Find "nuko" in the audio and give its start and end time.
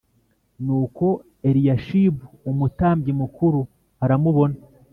0.65-1.05